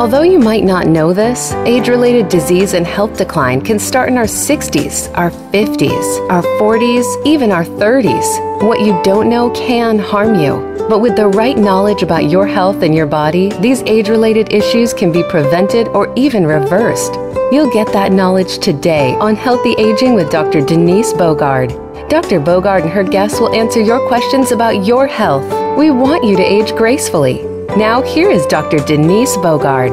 [0.00, 4.16] Although you might not know this, age related disease and health decline can start in
[4.16, 8.62] our 60s, our 50s, our 40s, even our 30s.
[8.62, 10.56] What you don't know can harm you.
[10.88, 14.94] But with the right knowledge about your health and your body, these age related issues
[14.94, 17.12] can be prevented or even reversed.
[17.52, 20.62] You'll get that knowledge today on Healthy Aging with Dr.
[20.62, 22.08] Denise Bogard.
[22.08, 22.40] Dr.
[22.40, 25.44] Bogard and her guests will answer your questions about your health.
[25.76, 27.49] We want you to age gracefully.
[27.76, 28.78] Now, here is Dr.
[28.78, 29.92] Denise Bogard.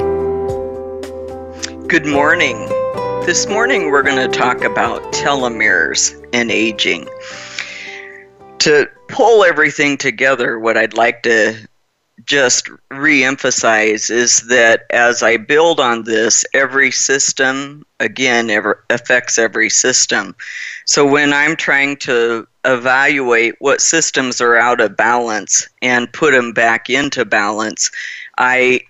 [1.88, 2.68] Good morning.
[3.24, 7.08] This morning, we're going to talk about telomeres and aging.
[8.60, 11.56] To pull everything together, what I'd like to
[12.26, 19.38] just re emphasize is that as I build on this, every system, again, ever affects
[19.38, 20.36] every system.
[20.86, 26.52] So when I'm trying to evaluate what systems are out of balance and put them
[26.52, 27.90] back into balance,
[28.38, 28.82] I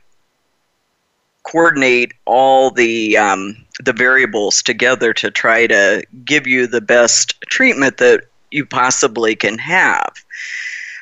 [1.43, 7.97] coordinate all the um, the variables together to try to give you the best treatment
[7.97, 10.13] that you possibly can have.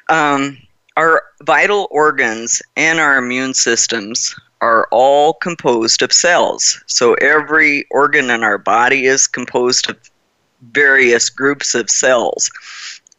[0.09, 0.57] Um,
[0.97, 6.81] our vital organs and our immune systems are all composed of cells.
[6.87, 9.97] So every organ in our body is composed of
[10.71, 12.49] various groups of cells.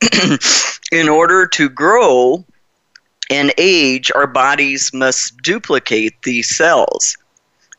[0.93, 2.45] in order to grow
[3.31, 7.17] and age, our bodies must duplicate these cells.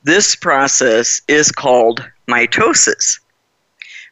[0.03, 3.19] This process is called mitosis.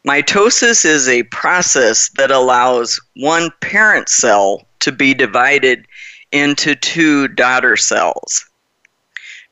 [0.07, 5.87] Mitosis is a process that allows one parent cell to be divided
[6.31, 8.45] into two daughter cells.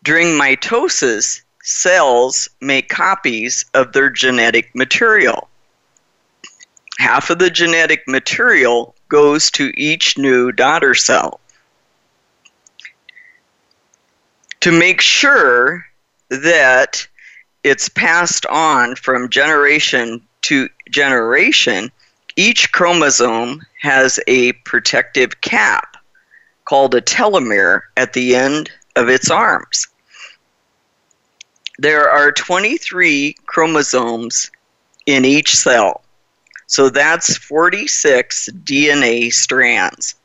[0.04, 5.50] During mitosis, cells make copies of their genetic material
[6.98, 11.40] half of the genetic material goes to each new daughter cell.
[14.62, 15.86] To make sure
[16.30, 17.06] that
[17.64, 21.92] it's passed on from generation to generation,
[22.36, 25.98] each chromosome has a protective cap
[26.66, 29.88] called a telomere at the end of its arms.
[31.80, 34.52] There are 23 chromosomes
[35.06, 36.03] in each cell.
[36.68, 40.16] So that's 46 DNA strands.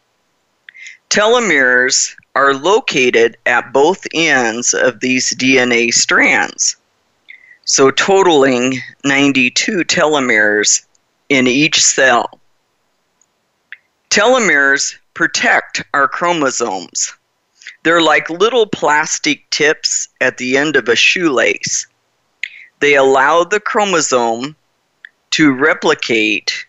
[1.10, 6.76] Telomeres are located at both ends of these DNA strands,
[7.64, 10.84] so totaling 92 telomeres
[11.28, 12.38] in each cell.
[14.10, 17.12] Telomeres protect our chromosomes.
[17.82, 21.86] They're like little plastic tips at the end of a shoelace.
[22.80, 24.54] They allow the chromosome
[25.30, 26.66] to replicate,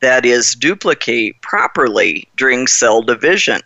[0.00, 3.60] that is, duplicate properly during cell division,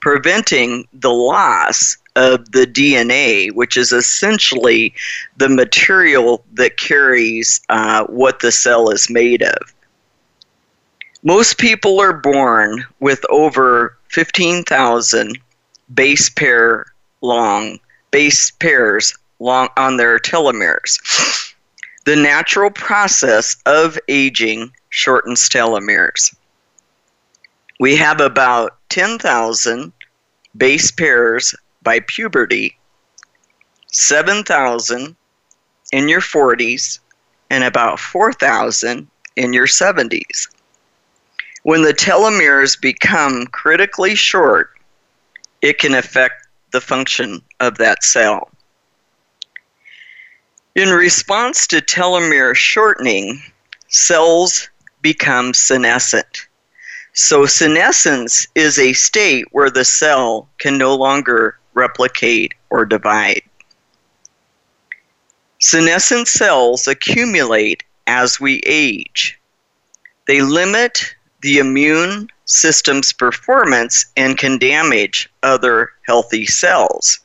[0.00, 4.94] preventing the loss of the DNA, which is essentially
[5.36, 9.74] the material that carries uh, what the cell is made of.
[11.22, 15.38] Most people are born with over 15,000
[15.94, 16.86] base pair
[17.20, 17.78] long
[18.10, 20.98] base pairs long on their telomeres.
[22.06, 26.36] The natural process of aging shortens telomeres.
[27.80, 29.92] We have about 10,000
[30.56, 31.52] base pairs
[31.82, 32.78] by puberty,
[33.90, 35.16] 7,000
[35.90, 37.00] in your 40s,
[37.50, 40.46] and about 4,000 in your 70s.
[41.64, 44.70] When the telomeres become critically short,
[45.60, 48.48] it can affect the function of that cell.
[50.76, 53.42] In response to telomere shortening,
[53.88, 54.68] cells
[55.00, 56.48] become senescent.
[57.14, 63.40] So, senescence is a state where the cell can no longer replicate or divide.
[65.60, 69.40] Senescent cells accumulate as we age.
[70.26, 77.20] They limit the immune system's performance and can damage other healthy cells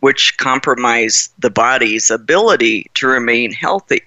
[0.00, 4.02] which compromise the body's ability to remain healthy.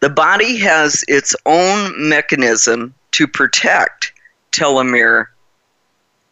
[0.00, 4.12] The body has its own mechanism to protect
[4.52, 5.26] telomere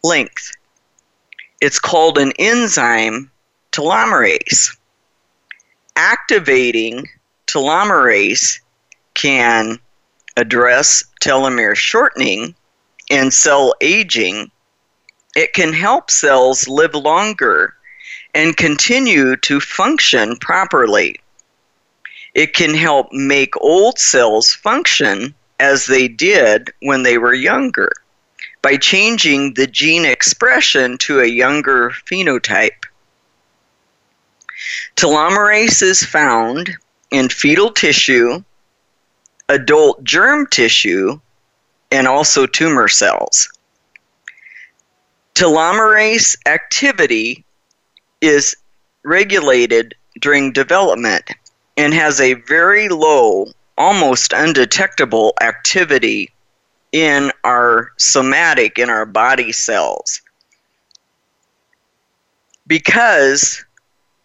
[0.03, 0.51] length.
[1.59, 3.31] It's called an enzyme
[3.71, 4.77] telomerase.
[5.95, 7.07] Activating
[7.47, 8.59] telomerase
[9.15, 9.79] can
[10.37, 12.55] address telomere shortening
[13.09, 14.51] and cell aging.
[15.37, 17.75] It can help cells live longer
[18.33, 21.19] and continue to function properly.
[22.33, 27.91] It can help make old cells function as they did when they were younger
[28.63, 32.87] by changing the gene expression to a younger phenotype.
[34.95, 36.75] Telomerase is found
[37.11, 38.43] in fetal tissue,
[39.49, 41.19] adult germ tissue,
[41.91, 43.47] and also tumor cells.
[45.37, 47.45] Telomerase activity
[48.21, 48.57] is
[49.03, 51.29] regulated during development
[51.77, 53.45] and has a very low,
[53.77, 56.33] almost undetectable activity
[56.91, 60.23] in our somatic, in our body cells.
[62.65, 63.63] Because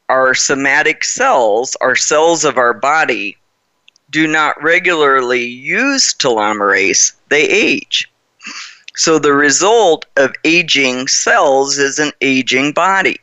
[0.08, 3.36] our somatic cells, our cells of our body,
[4.08, 8.10] do not regularly use telomerase, they age.
[8.94, 13.18] So the result of aging cells is an aging body.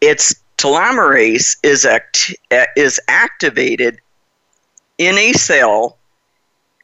[0.00, 2.34] Its telomerase is, act-
[2.76, 4.00] is activated
[4.98, 5.98] in a cell.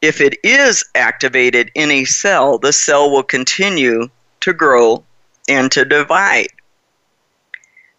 [0.01, 4.09] If it is activated in a cell, the cell will continue
[4.41, 5.03] to grow
[5.49, 6.49] and to divide.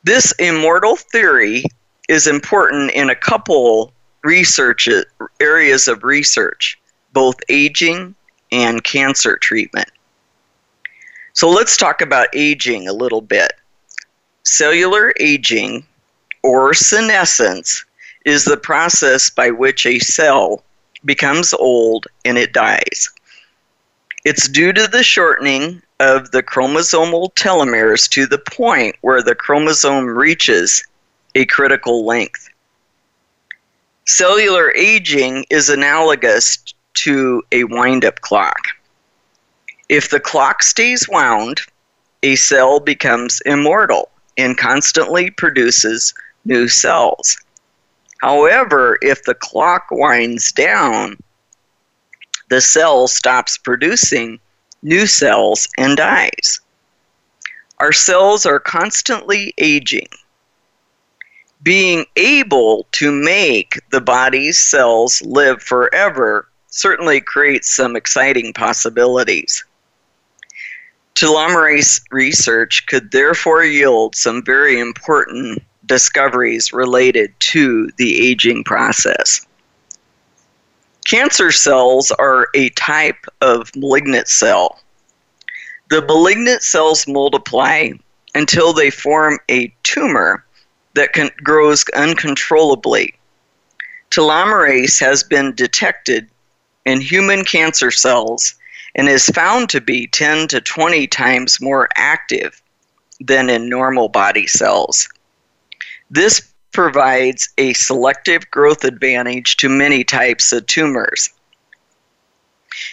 [0.04, 1.64] This immortal theory
[2.08, 3.92] is important in a couple
[4.24, 4.88] research
[5.40, 6.78] areas of research,
[7.12, 8.14] both aging
[8.52, 9.90] and cancer treatment.
[11.32, 13.54] So let's talk about aging a little bit.
[14.44, 15.84] Cellular aging
[16.42, 17.84] or senescence
[18.24, 20.62] is the process by which a cell
[21.04, 23.08] becomes old and it dies.
[24.24, 30.06] It's due to the shortening of the chromosomal telomeres to the point where the chromosome
[30.06, 30.84] reaches
[31.34, 32.48] a critical length.
[34.04, 36.58] Cellular aging is analogous
[36.94, 38.68] to a wind up clock.
[39.88, 41.60] If the clock stays wound,
[42.22, 47.36] a cell becomes immortal and constantly produces new cells.
[48.20, 51.18] However, if the clock winds down,
[52.48, 54.38] the cell stops producing
[54.82, 56.60] new cells and dies.
[57.78, 60.08] Our cells are constantly aging.
[61.62, 69.64] Being able to make the body's cells live forever certainly creates some exciting possibilities.
[71.14, 79.46] Telomerase research could therefore yield some very important discoveries related to the aging process.
[81.04, 84.80] Cancer cells are a type of malignant cell.
[85.90, 87.90] The malignant cells multiply
[88.34, 90.42] until they form a tumor
[90.94, 91.10] that
[91.44, 93.14] grows uncontrollably.
[94.10, 96.28] Telomerase has been detected
[96.84, 98.54] in human cancer cells
[98.94, 102.60] and is found to be 10 to 20 times more active
[103.20, 105.08] than in normal body cells.
[106.10, 111.30] This provides a selective growth advantage to many types of tumors.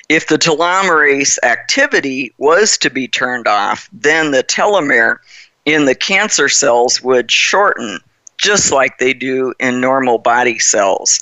[0.10, 5.18] If the telomerase activity was to be turned off, then the telomere
[5.66, 8.00] in the cancer cells would shorten
[8.38, 11.20] just like they do in normal body cells.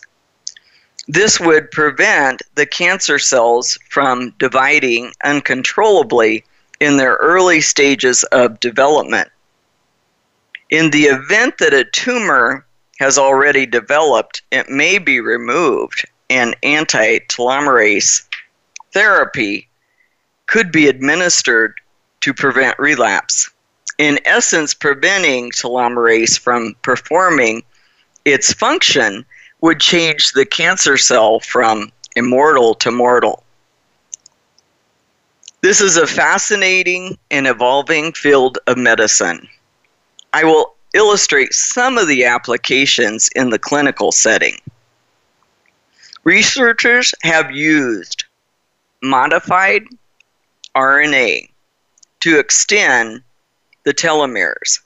[1.08, 6.44] This would prevent the cancer cells from dividing uncontrollably
[6.82, 9.30] in their early stages of development.
[10.70, 12.66] In the event that a tumor
[13.00, 18.24] has already developed, it may be removed, and anti telomerase
[18.92, 19.68] therapy
[20.48, 21.80] could be administered
[22.22, 23.50] to prevent relapse.
[23.98, 27.64] In essence, preventing telomerase from performing
[28.26, 29.26] its function
[29.62, 33.44] would change the cancer cell from immortal to mortal.
[35.62, 39.48] This is a fascinating and evolving field of medicine.
[40.34, 44.58] I will illustrate some of the applications in the clinical setting.
[46.24, 48.26] Researchers have used
[49.02, 49.86] modified
[50.76, 51.50] RNA
[52.20, 53.24] to extend
[53.84, 54.80] the telomeres.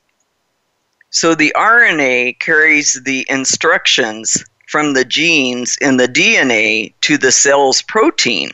[1.09, 7.81] So the RNA carries the instructions from the genes in the DNA to the cell's
[7.81, 8.51] protein,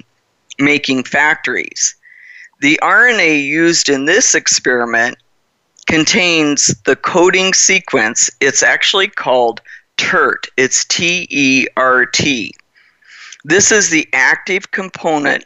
[0.57, 1.93] making factories.
[2.59, 5.19] The RNA used in this experiment
[5.85, 8.31] contains the coding sequence.
[8.41, 9.61] It's actually called
[9.97, 10.47] TERT.
[10.57, 12.51] It's T E R T.
[13.43, 15.45] This is the active component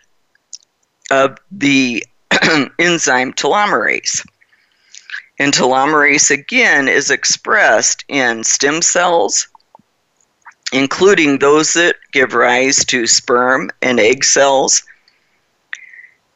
[1.12, 2.02] of the
[2.80, 4.26] enzyme telomerase.
[5.38, 9.48] And telomerase again is expressed in stem cells,
[10.72, 14.84] including those that give rise to sperm and egg cells.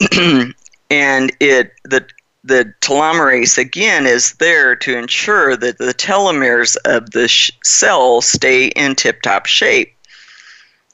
[0.11, 2.05] and it the
[2.43, 8.67] the telomerase again is there to ensure that the telomeres of the sh- cell stay
[8.67, 9.95] in tip-top shape.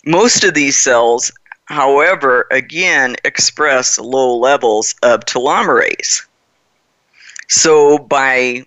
[0.06, 1.30] Most of these cells,
[1.66, 6.26] however, again express low levels of telomerase.
[7.50, 8.66] So by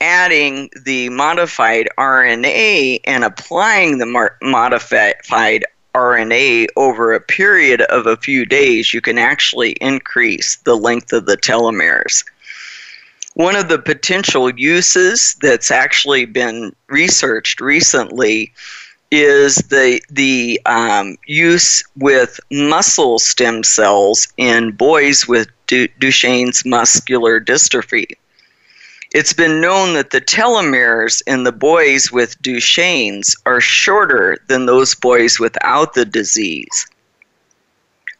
[0.00, 8.44] adding the modified RNA and applying the modified RNA over a period of a few
[8.44, 12.24] days, you can actually increase the length of the telomeres.
[13.34, 18.52] One of the potential uses that's actually been researched recently
[19.10, 27.40] is the the um, use with muscle stem cells in boys with du- Duchenne's muscular
[27.40, 28.16] dystrophy.
[29.12, 34.94] It's been known that the telomeres in the boys with Duchenne's are shorter than those
[34.94, 36.86] boys without the disease.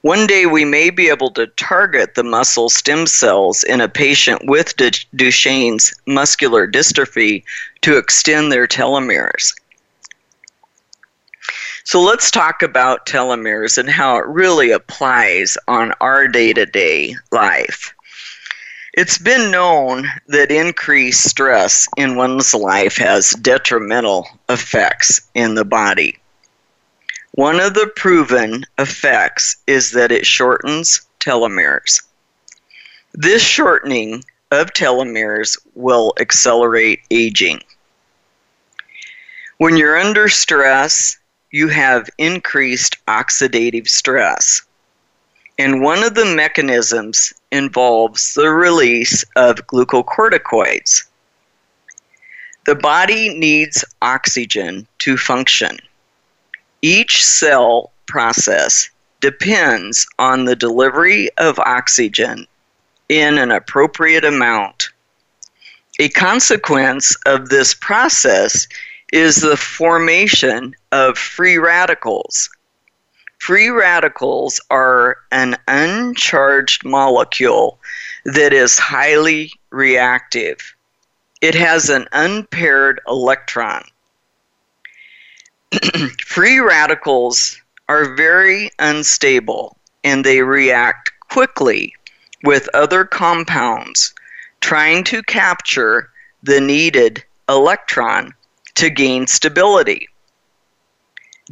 [0.02, 4.42] One day we may be able to target the muscle stem cells in a patient
[4.46, 7.42] with Duchenne's muscular dystrophy
[7.80, 9.52] to extend their telomeres.
[11.82, 17.16] So let's talk about telomeres and how it really applies on our day to day
[17.32, 17.92] life.
[18.96, 26.18] It's been known that increased stress in one's life has detrimental effects in the body.
[27.32, 32.02] One of the proven effects is that it shortens telomeres.
[33.12, 37.60] This shortening of telomeres will accelerate aging.
[39.58, 41.18] When you're under stress,
[41.50, 44.62] you have increased oxidative stress.
[45.58, 51.04] And one of the mechanisms involves the release of glucocorticoids.
[52.66, 55.78] The body needs oxygen to function.
[56.82, 62.46] Each cell process depends on the delivery of oxygen
[63.08, 64.90] in an appropriate amount.
[65.98, 68.68] A consequence of this process
[69.12, 72.50] is the formation of free radicals.
[73.46, 77.78] Free radicals are an uncharged molecule
[78.24, 80.74] that is highly reactive.
[81.40, 83.84] It has an unpaired electron.
[86.26, 87.56] Free radicals
[87.88, 91.94] are very unstable and they react quickly
[92.42, 94.12] with other compounds,
[94.60, 96.10] trying to capture
[96.42, 98.34] the needed electron
[98.74, 100.08] to gain stability.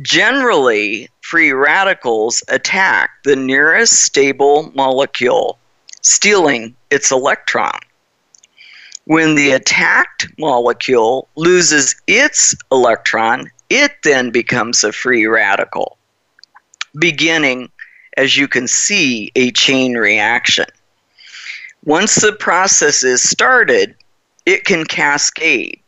[0.02, 5.58] Generally, free radicals attack the nearest stable molecule,
[6.02, 7.78] stealing its electron.
[9.06, 15.96] When the attacked molecule loses its electron, it then becomes a free radical,
[16.98, 17.70] beginning,
[18.18, 20.66] as you can see, a chain reaction.
[21.86, 23.94] Once the process is started,
[24.44, 25.80] it can cascade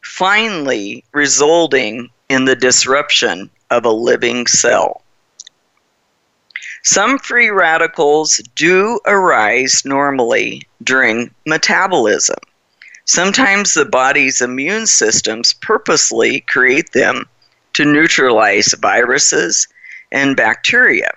[0.00, 5.02] finally resulting in the disruption of a living cell.
[6.84, 12.38] Some free radicals do arise normally during metabolism.
[13.04, 17.28] Sometimes the body's immune systems purposely create them
[17.74, 19.66] to neutralize viruses
[20.10, 21.12] and bacteria.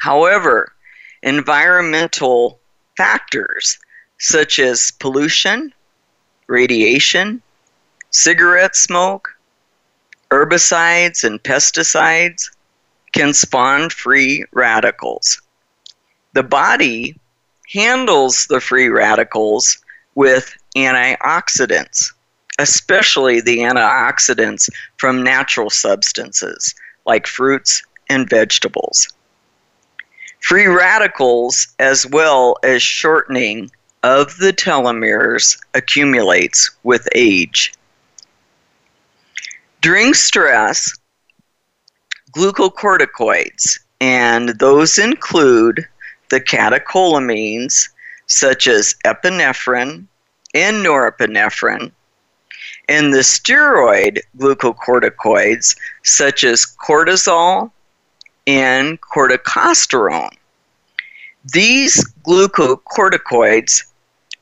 [0.00, 0.72] However,
[1.22, 2.60] environmental
[2.96, 3.78] factors
[4.18, 5.72] such as pollution,
[6.46, 7.42] radiation,
[8.10, 9.34] cigarette smoke,
[10.32, 12.50] herbicides, and pesticides
[13.12, 15.42] can spawn free radicals.
[16.32, 17.14] The body
[17.70, 19.76] handles the free radicals
[20.14, 22.12] with antioxidants,
[22.58, 26.74] especially the antioxidants from natural substances
[27.04, 29.08] like fruits and vegetables.
[30.40, 33.70] Free radicals, as well as shortening
[34.02, 37.74] of the telomeres accumulates with age.
[39.82, 40.96] During stress,
[42.36, 45.84] glucocorticoids, and those include
[46.30, 47.88] the catecholamines
[48.28, 50.06] such as epinephrine
[50.54, 51.90] and norepinephrine,
[52.88, 55.74] and the steroid glucocorticoids
[56.04, 57.72] such as cortisol
[58.46, 60.36] and corticosterone.
[61.52, 63.82] These glucocorticoids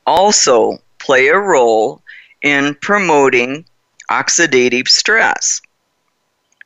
[0.05, 2.03] also play a role
[2.43, 3.65] in promoting
[4.11, 5.61] oxidative stress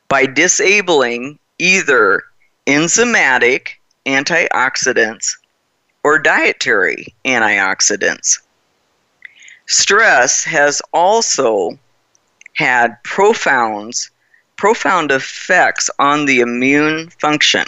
[0.08, 2.24] by disabling either
[2.66, 3.68] enzymatic
[4.04, 5.36] antioxidants
[6.02, 8.40] or dietary antioxidants.
[9.66, 11.78] Stress has also
[12.54, 13.94] had profound,
[14.56, 17.66] profound effects on the immune function,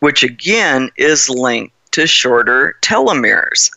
[0.00, 3.70] which again is linked to shorter telomeres,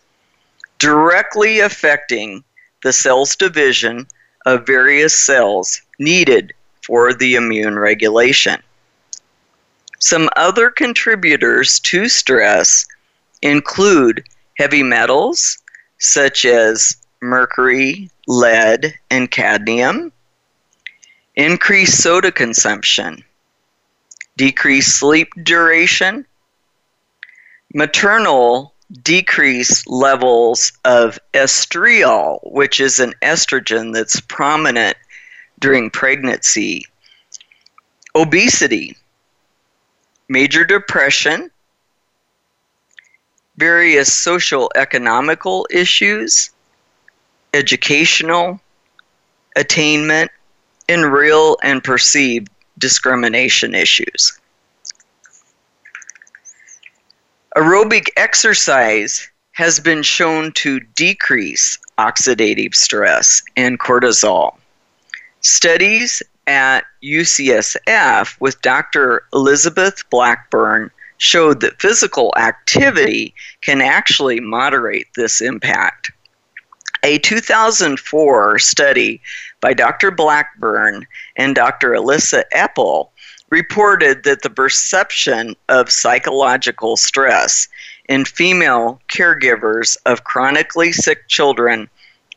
[0.79, 2.43] directly affecting
[2.83, 4.07] the cell's division
[4.45, 8.61] of various cells needed for the immune regulation.
[9.99, 12.85] Some other contributors to stress
[13.41, 14.23] include
[14.57, 15.57] heavy metals
[15.97, 20.11] such as mercury, lead, and cadmium,
[21.35, 23.23] increased soda consumption,
[24.37, 26.25] decreased sleep duration,
[27.73, 34.97] maternal decreased levels of estriol, which is an estrogen that's prominent
[35.59, 36.85] during pregnancy,
[38.15, 38.95] obesity,
[40.29, 41.49] major depression,
[43.57, 46.49] various social economical issues,
[47.53, 48.59] educational
[49.55, 50.29] attainment,
[50.89, 54.37] and real and perceived discrimination issues.
[57.55, 64.57] Aerobic exercise has been shown to decrease oxidative stress and cortisol.
[65.39, 69.23] Studies at UCSF with Dr.
[69.31, 76.11] Elizabeth Blackburn showed that physical activity can actually moderate this impact.
[77.03, 79.21] A 2004 study
[79.61, 80.11] by Dr.
[80.11, 81.07] Blackburn
[81.37, 81.93] and Dr.
[81.93, 83.11] Elissa Epel
[83.49, 87.67] reported that the perception of psychological stress
[88.09, 91.89] in female caregivers of chronically sick children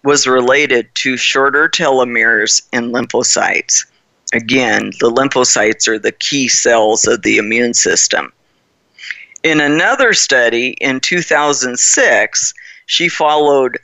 [0.04, 3.84] was related to shorter telomeres in lymphocytes.
[4.32, 8.32] Again, the lymphocytes are the key cells of the immune system.
[9.42, 12.54] In another study in 2006,
[12.86, 13.78] she followed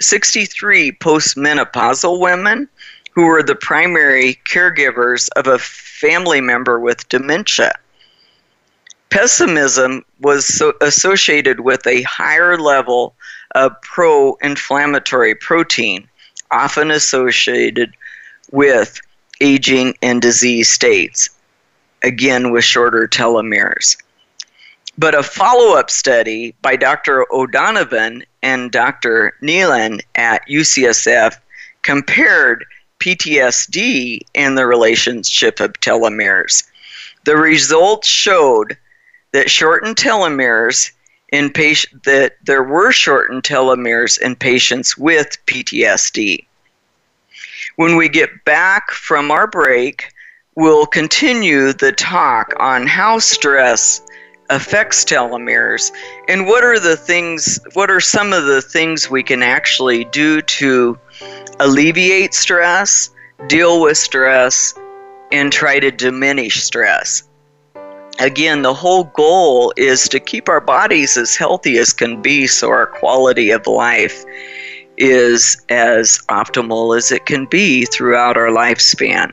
[0.00, 2.68] 63 postmenopausal women
[3.18, 7.72] who were the primary caregivers of a family member with dementia.
[9.10, 13.16] Pessimism was so associated with a higher level
[13.56, 16.08] of pro inflammatory protein,
[16.52, 17.92] often associated
[18.52, 19.00] with
[19.40, 21.28] aging and disease states,
[22.04, 23.96] again with shorter telomeres.
[24.96, 27.26] But a follow up study by Dr.
[27.32, 29.34] O'Donovan and Dr.
[29.42, 31.34] Neylan at UCSF
[31.82, 32.64] compared
[32.98, 36.64] PTSD and the relationship of telomeres.
[37.24, 38.76] The results showed
[39.32, 40.90] that shortened telomeres
[41.30, 46.44] in patient that there were shortened telomeres in patients with PTSD.
[47.76, 50.12] When we get back from our break,
[50.54, 54.02] we'll continue the talk on how stress
[54.50, 55.92] affects telomeres
[56.26, 60.40] and what are the things what are some of the things we can actually do
[60.40, 60.98] to
[61.60, 63.10] alleviate stress,
[63.46, 64.74] deal with stress,
[65.32, 67.22] and try to diminish stress.
[68.20, 72.68] Again, the whole goal is to keep our bodies as healthy as can be so
[72.68, 74.24] our quality of life
[74.96, 79.32] is as optimal as it can be throughout our lifespan.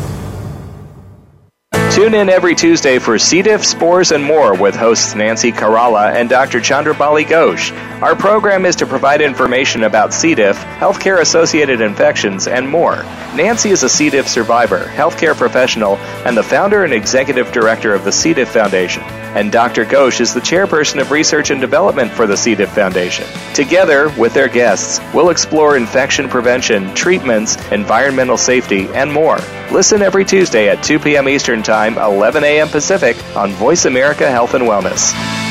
[1.91, 3.41] Tune in every Tuesday for C.
[3.41, 6.61] diff, spores, and more with hosts Nancy Caralla and Dr.
[6.61, 7.73] Chandrabali Ghosh.
[8.01, 10.33] Our program is to provide information about C.
[10.33, 13.03] diff, healthcare associated infections, and more.
[13.35, 14.09] Nancy is a C.
[14.09, 18.33] diff survivor, healthcare professional, and the founder and executive director of the C.
[18.33, 19.03] diff Foundation.
[19.33, 19.85] And Dr.
[19.85, 22.55] Ghosh is the chairperson of research and development for the C.
[22.55, 23.27] diff Foundation.
[23.53, 29.39] Together, with their guests, we'll explore infection prevention, treatments, environmental safety, and more.
[29.71, 31.29] Listen every Tuesday at 2 p.m.
[31.29, 32.69] Eastern Time, 11 a.m.
[32.69, 35.50] Pacific on Voice America Health and Wellness.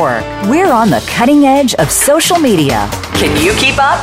[0.00, 0.50] Network.
[0.50, 2.88] We're on the cutting edge of social media.
[3.14, 4.00] Can you keep up?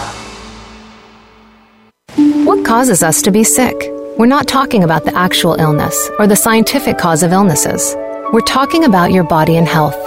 [2.45, 3.75] What causes us to be sick?
[4.17, 7.95] We're not talking about the actual illness or the scientific cause of illnesses.
[8.31, 9.97] We're talking about your body and health.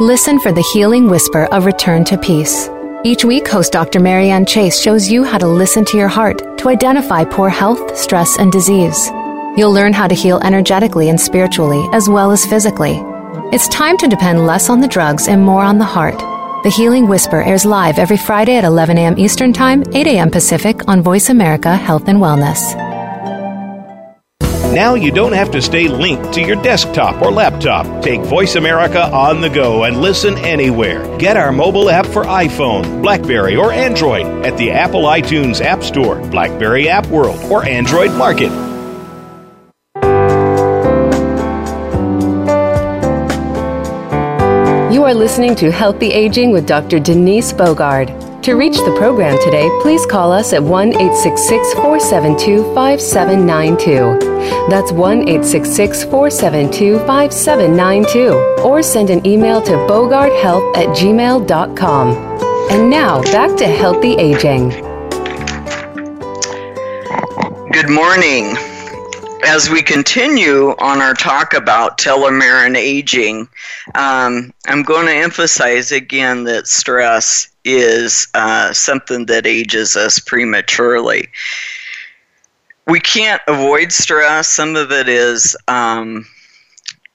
[0.00, 2.68] Listen for the healing whisper of return to peace.
[3.04, 4.00] Each week, host Dr.
[4.00, 8.38] Marianne Chase shows you how to listen to your heart to identify poor health, stress,
[8.38, 9.08] and disease.
[9.56, 13.02] You'll learn how to heal energetically and spiritually, as well as physically.
[13.50, 16.18] It's time to depend less on the drugs and more on the heart.
[16.64, 19.18] The Healing Whisper airs live every Friday at 11 a.m.
[19.18, 20.30] Eastern Time, 8 a.m.
[20.30, 22.74] Pacific on Voice America Health and Wellness.
[24.74, 28.02] Now you don't have to stay linked to your desktop or laptop.
[28.02, 31.16] Take Voice America on the go and listen anywhere.
[31.16, 36.20] Get our mobile app for iPhone, Blackberry, or Android at the Apple iTunes App Store,
[36.28, 38.67] Blackberry App World, or Android Market.
[44.98, 46.98] You are listening to Healthy Aging with Dr.
[46.98, 48.42] Denise Bogard.
[48.42, 54.68] To reach the program today, please call us at 1 866 472 5792.
[54.68, 58.64] That's 1 866 472 5792.
[58.64, 62.08] Or send an email to bogardhealth at gmail.com.
[62.72, 64.70] And now, back to Healthy Aging.
[67.70, 68.56] Good morning.
[69.44, 73.48] As we continue on our talk about telomere and aging,
[73.94, 81.28] um, I'm going to emphasize again that stress is uh, something that ages us prematurely.
[82.86, 84.48] We can't avoid stress.
[84.48, 86.26] Some of it is um,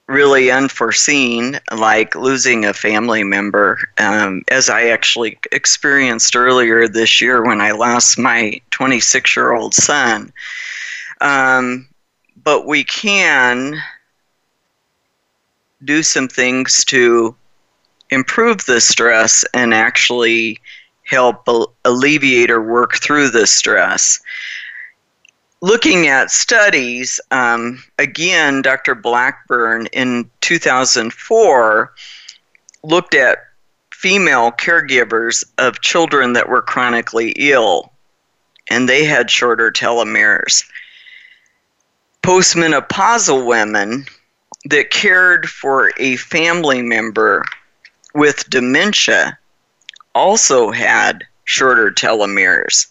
[0.06, 7.44] really unforeseen, like losing a family member, um, as I actually experienced earlier this year
[7.44, 10.32] when I lost my 26 year old son.
[11.20, 11.86] Um,
[12.44, 13.82] but we can
[15.82, 17.34] do some things to
[18.10, 20.60] improve the stress and actually
[21.04, 21.48] help
[21.84, 24.20] alleviate or work through the stress.
[25.60, 28.94] Looking at studies, um, again, Dr.
[28.94, 31.94] Blackburn in 2004
[32.82, 33.38] looked at
[33.92, 37.92] female caregivers of children that were chronically ill,
[38.68, 40.64] and they had shorter telomeres
[42.24, 44.06] postmenopausal women
[44.64, 47.44] that cared for a family member
[48.14, 49.38] with dementia
[50.14, 52.86] also had shorter telomeres.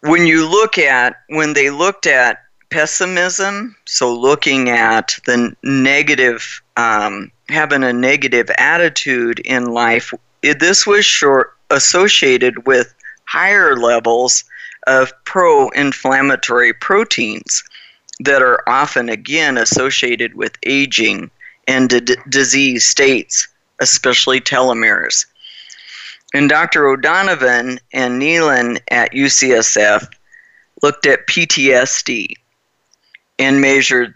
[0.00, 7.30] When you look at, when they looked at pessimism, so looking at the negative, um,
[7.50, 12.94] having a negative attitude in life, it, this was short, associated with
[13.26, 14.44] higher levels
[14.86, 17.62] of pro inflammatory proteins
[18.20, 21.30] that are often, again, associated with aging
[21.66, 23.48] and d- disease states,
[23.80, 25.26] especially telomeres.
[26.32, 26.88] And Dr.
[26.88, 30.08] O'Donovan and Neylan at UCSF
[30.82, 32.34] looked at PTSD
[33.38, 34.14] and measured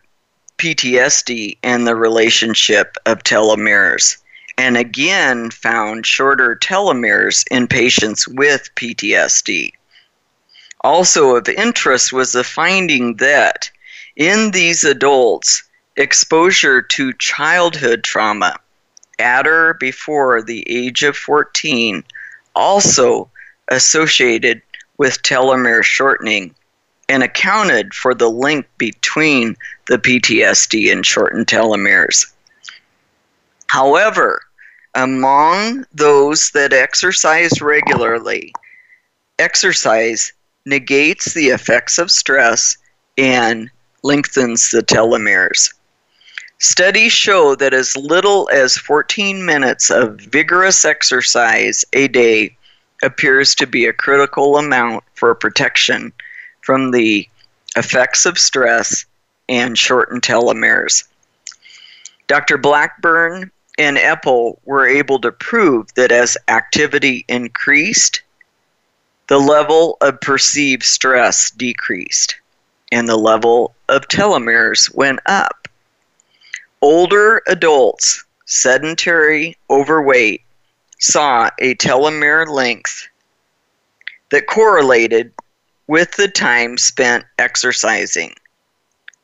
[0.58, 4.16] PTSD and the relationship of telomeres,
[4.56, 9.70] and again found shorter telomeres in patients with PTSD.
[10.82, 13.70] Also of interest was the finding that
[14.16, 15.62] in these adults,
[15.96, 18.56] exposure to childhood trauma
[19.18, 22.04] at or before the age of 14
[22.54, 23.28] also
[23.68, 24.62] associated
[24.96, 26.54] with telomere shortening
[27.08, 32.32] and accounted for the link between the PTSD and shortened telomeres.
[33.68, 34.42] However,
[34.94, 38.52] among those that exercise regularly,
[39.38, 40.32] exercise
[40.68, 42.76] negates the effects of stress
[43.16, 43.70] and
[44.02, 45.72] lengthens the telomeres.
[46.58, 52.56] Studies show that as little as 14 minutes of vigorous exercise a day
[53.02, 56.12] appears to be a critical amount for protection
[56.62, 57.28] from the
[57.76, 59.04] effects of stress
[59.48, 61.04] and shortened telomeres.
[62.26, 62.58] Dr.
[62.58, 68.22] Blackburn and Epel were able to prove that as activity increased,
[69.28, 72.36] the level of perceived stress decreased
[72.90, 75.68] and the level of telomeres went up.
[76.80, 80.42] Older adults, sedentary, overweight,
[80.98, 83.06] saw a telomere length
[84.30, 85.32] that correlated
[85.86, 88.34] with the time spent exercising.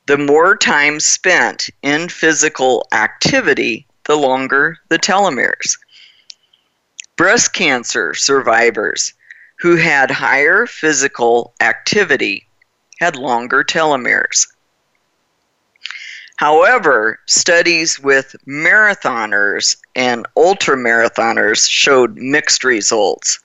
[0.06, 5.78] The more time spent in physical activity, the longer the telomeres.
[7.16, 9.14] Breast cancer survivors
[9.56, 12.46] who had higher physical activity
[12.98, 14.46] had longer telomeres.
[16.36, 23.38] However, studies with marathoners and ultramarathoners showed mixed results.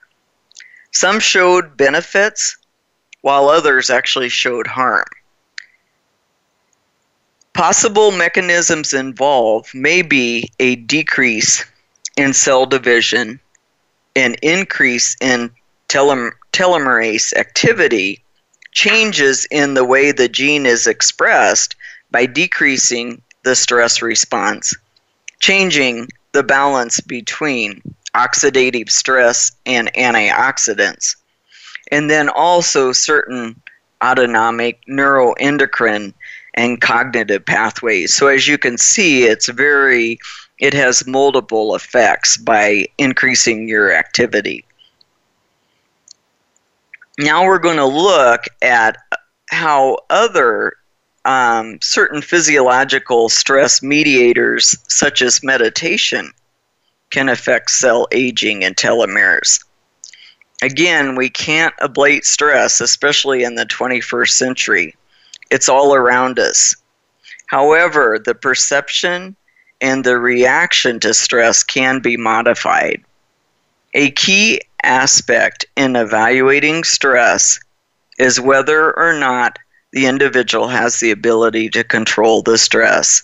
[0.91, 2.57] Some showed benefits,
[3.21, 5.05] while others actually showed harm.
[7.53, 11.63] Possible mechanisms involved may be a decrease
[12.15, 13.39] in cell division,
[14.15, 15.51] an increase in
[15.89, 18.23] telem- telomerase activity,
[18.71, 21.75] changes in the way the gene is expressed
[22.11, 24.73] by decreasing the stress response,
[25.39, 27.81] changing the balance between
[28.15, 31.15] oxidative stress and antioxidants,
[31.91, 33.59] and then also certain
[34.03, 36.13] autonomic neuroendocrine
[36.55, 38.15] and cognitive pathways.
[38.15, 40.19] So as you can see, it's very
[40.59, 44.65] it has multiple effects by increasing your activity.
[47.19, 48.95] Now we're going to look at
[49.49, 50.75] how other
[51.25, 56.31] um, certain physiological stress mediators, such as meditation,
[57.09, 59.61] can affect cell aging and telomeres.
[60.61, 64.95] Again, we can't ablate stress, especially in the 21st century.
[65.51, 66.73] It's all around us.
[67.47, 69.35] However, the perception
[69.81, 73.03] and the reaction to stress can be modified.
[73.93, 77.59] A key aspect in evaluating stress
[78.17, 79.57] is whether or not
[79.91, 83.23] the individual has the ability to control the stress.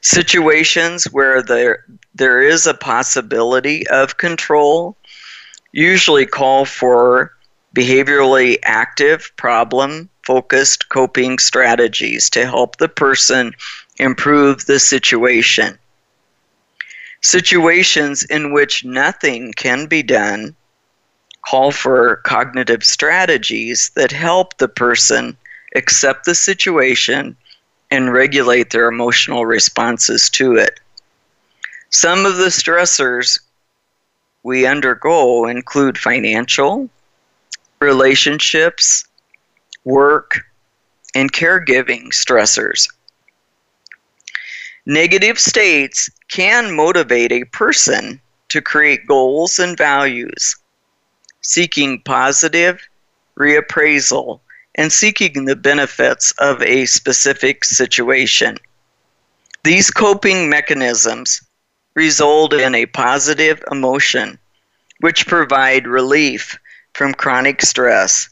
[0.00, 4.96] Situations where there, there is a possibility of control
[5.72, 7.32] usually call for
[7.74, 13.52] behaviorally active, problem focused coping strategies to help the person
[13.98, 15.78] improve the situation.
[17.22, 20.54] Situations in which nothing can be done
[21.42, 25.36] call for cognitive strategies that help the person
[25.74, 27.36] accept the situation
[27.90, 30.80] and regulate their emotional responses to it.
[31.90, 33.38] Some of the stressors
[34.42, 36.88] we undergo include financial,
[37.80, 39.04] relationships,
[39.84, 40.40] work,
[41.14, 42.88] and caregiving stressors.
[44.86, 50.56] Negative states can motivate a person to create goals and values,
[51.42, 52.80] seeking positive
[53.38, 54.40] reappraisal
[54.74, 58.56] and seeking the benefits of a specific situation.
[59.64, 61.42] These coping mechanisms
[61.94, 64.38] result in a positive emotion,
[65.00, 66.58] which provide relief
[66.94, 68.28] from chronic stress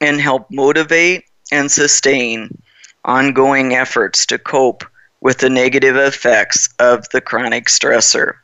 [0.00, 2.50] and help motivate and sustain
[3.04, 4.84] ongoing efforts to cope
[5.20, 8.34] with the negative effects of the chronic stressor.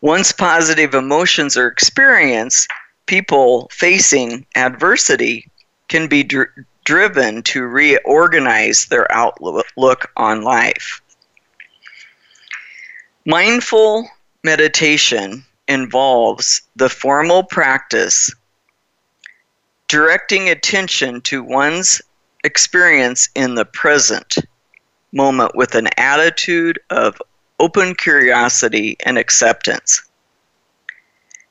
[0.00, 2.68] Once positive emotions are experienced,
[3.06, 5.48] people facing adversity
[5.88, 6.48] can be dr-
[6.84, 11.00] driven to reorganize their outlook on life.
[13.24, 14.08] Mindful
[14.44, 18.30] meditation involves the formal practice
[19.88, 22.00] directing attention to one's
[22.44, 24.36] experience in the present
[25.12, 27.20] moment with an attitude of
[27.58, 30.02] open curiosity and acceptance.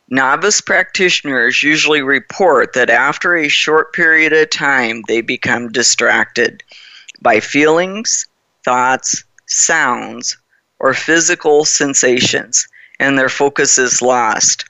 [0.10, 6.64] Novice practitioners usually report that after a short period of time, they become distracted
[7.22, 8.28] by feelings,
[8.64, 10.38] thoughts, sounds,
[10.80, 12.68] or physical sensations,
[13.00, 14.66] and their focus is lost.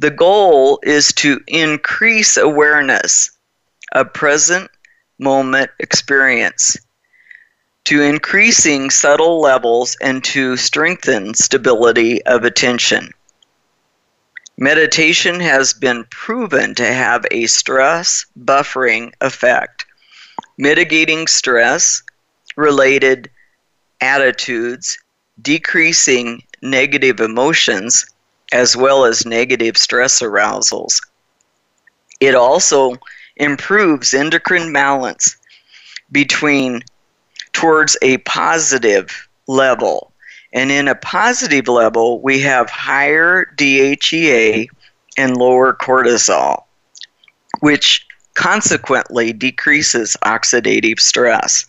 [0.00, 3.30] The goal is to increase awareness
[3.92, 4.70] of present
[5.18, 6.76] moment experience,
[7.88, 13.10] to increasing subtle levels, and to strengthen stability of attention.
[14.58, 19.86] Meditation has been proven to have a stress buffering effect,
[20.58, 22.02] mitigating stress
[22.56, 23.30] related
[24.02, 24.98] attitudes,
[25.40, 28.04] decreasing negative emotions,
[28.52, 31.00] as well as negative stress arousals.
[32.20, 32.96] It also
[33.36, 35.38] improves endocrine balance
[36.12, 36.82] between
[37.58, 40.12] towards a positive level
[40.52, 44.68] and in a positive level, we have higher DHEA
[45.16, 46.64] and lower cortisol,
[47.60, 51.66] which consequently decreases oxidative stress.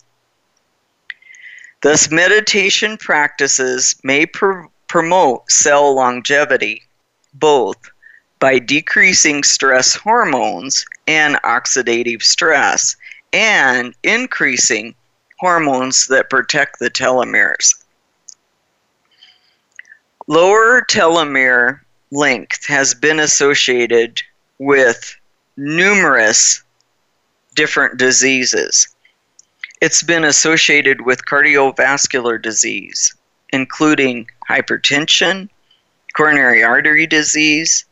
[1.81, 6.83] Thus, meditation practices may pr- promote cell longevity,
[7.33, 7.77] both
[8.39, 12.95] by decreasing stress hormones and oxidative stress,
[13.33, 14.95] and increasing
[15.39, 17.75] hormones that protect the telomeres.
[20.27, 21.79] Lower telomere
[22.11, 24.21] length has been associated
[24.59, 25.15] with
[25.57, 26.61] numerous
[27.55, 28.87] different diseases.
[29.81, 33.15] It's been associated with cardiovascular disease,
[33.53, 35.49] including hypertension,
[36.15, 37.85] coronary artery disease,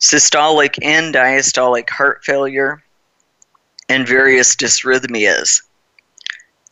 [0.00, 2.82] systolic and diastolic heart failure,
[3.88, 5.62] and various dysrhythmias.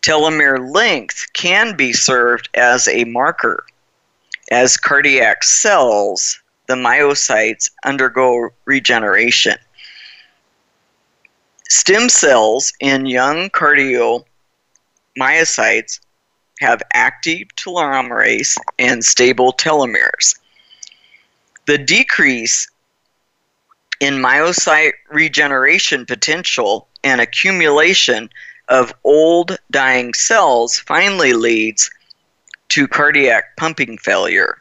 [0.04, 3.64] Telomere length can be served as a marker
[4.50, 9.56] as cardiac cells, the myocytes, undergo regeneration.
[11.70, 14.26] Stem cells in young cardiomyocytes
[16.60, 20.38] have active telomerase and stable telomeres.
[21.66, 22.68] The decrease
[24.00, 28.28] in myocyte regeneration potential and accumulation
[28.68, 31.90] of old dying cells finally leads
[32.70, 34.60] to cardiac pumping failure.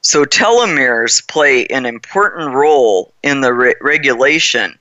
[0.00, 4.78] So, telomeres play an important role in the re- regulation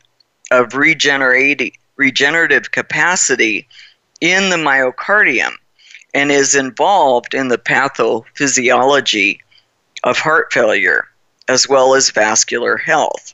[0.52, 3.68] of regenerative capacity
[4.22, 5.54] in the myocardium
[6.14, 9.40] and is involved in the pathophysiology
[10.04, 11.08] of heart failure
[11.48, 13.34] as well as vascular health.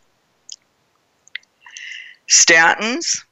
[2.28, 3.24] Statins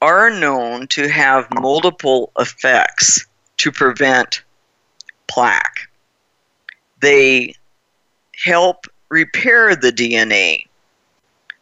[0.00, 3.26] are known to have multiple effects
[3.58, 4.42] to prevent
[5.26, 5.88] plaque.
[7.00, 7.54] They
[8.36, 10.64] help repair the DNA.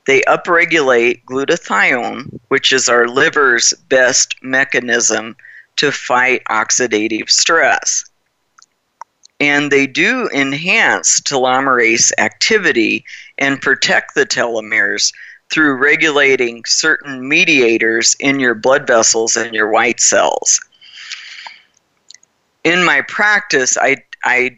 [0.07, 5.37] They upregulate glutathione, which is our liver's best mechanism
[5.77, 8.05] to fight oxidative stress.
[9.40, 13.05] And they do enhance telomerase activity
[13.38, 15.12] and protect the telomeres
[15.51, 20.61] through regulating certain mediators in your blood vessels and your white cells.
[22.65, 24.57] In my practice, I, I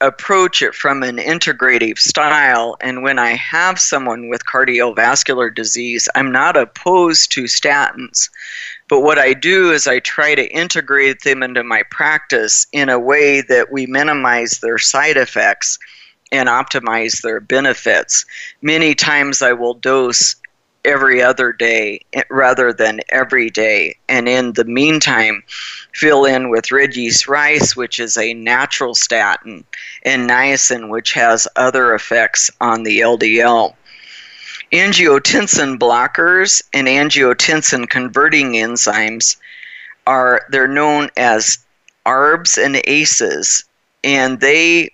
[0.00, 6.30] approach it from an integrative style, and when I have someone with cardiovascular disease, I'm
[6.30, 8.28] not opposed to statins.
[8.88, 12.98] But what I do is I try to integrate them into my practice in a
[12.98, 15.78] way that we minimize their side effects
[16.32, 18.24] and optimize their benefits.
[18.62, 20.36] Many times I will dose
[20.84, 23.96] every other day eh, rather than every day.
[24.08, 25.42] And in the meantime,
[25.92, 29.64] fill in with red yeast rice, which is a natural statin,
[30.04, 33.74] and niacin, which has other effects on the LDL.
[34.72, 39.36] Angiotensin blockers and angiotensin converting enzymes
[40.06, 41.58] are they're known as
[42.06, 43.64] ARBs and ACEs,
[44.04, 44.90] and they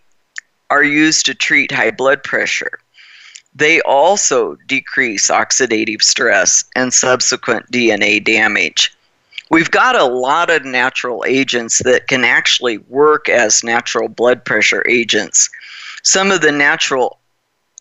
[0.74, 2.80] are used to treat high blood pressure.
[3.54, 8.92] They also decrease oxidative stress and subsequent DNA damage.
[9.50, 14.84] We've got a lot of natural agents that can actually work as natural blood pressure
[14.88, 15.48] agents.
[16.02, 17.20] Some of the natural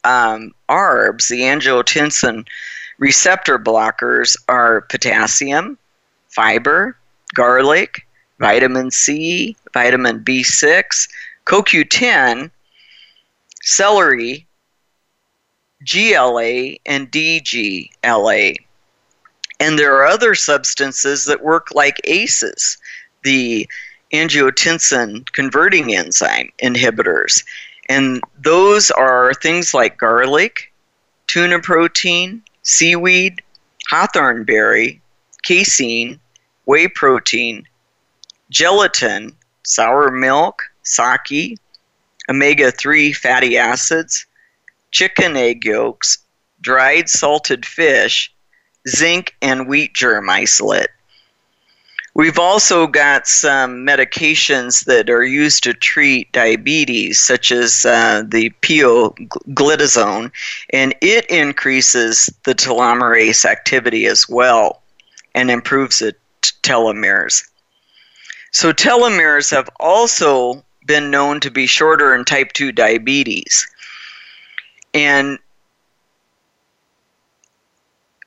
[0.03, 2.45] um, ARBs, the angiotensin
[2.99, 5.79] receptor blockers, are potassium,
[6.29, 6.95] fiber,
[7.33, 8.05] garlic,
[8.39, 11.07] vitamin C, vitamin B6,
[11.47, 12.51] CoQ10,
[13.63, 14.45] celery,
[15.83, 18.55] GLA, and DGLA.
[19.59, 22.77] And there are other substances that work like ACEs,
[23.23, 23.67] the
[24.13, 27.43] angiotensin converting enzyme inhibitors.
[27.89, 30.71] And those are things like garlic,
[31.27, 33.41] tuna protein, seaweed,
[33.89, 35.01] hawthorn berry,
[35.43, 36.19] casein,
[36.65, 37.65] whey protein,
[38.49, 41.57] gelatin, sour milk, sake,
[42.29, 44.25] omega 3 fatty acids,
[44.91, 46.19] chicken egg yolks,
[46.61, 48.33] dried salted fish,
[48.87, 50.89] zinc, and wheat germ isolate.
[52.15, 58.51] We've also got some medications that are used to treat diabetes, such as uh, the
[58.61, 60.31] pioglitazone,
[60.69, 64.83] and it increases the telomerase activity as well
[65.33, 67.43] and improves the t- telomeres.
[68.51, 73.67] So, telomeres have also been known to be shorter in type 2 diabetes.
[74.93, 75.39] And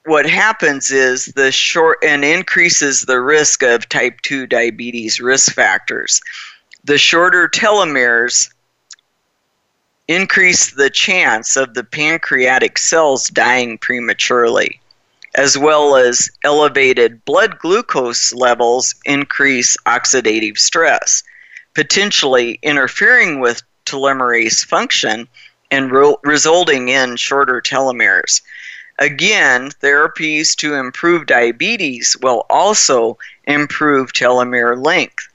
[0.04, 6.20] what happens is the short and increases the risk of type 2 diabetes risk factors.
[6.84, 8.50] The shorter telomeres
[10.08, 14.80] increase the chance of the pancreatic cells dying prematurely,
[15.34, 21.24] as well as elevated blood glucose levels increase oxidative stress,
[21.76, 25.28] potentially interfering with telomerase function
[25.70, 28.40] and re- resulting in shorter telomeres.
[28.98, 35.28] Again, therapies to improve diabetes will also improve telomere length,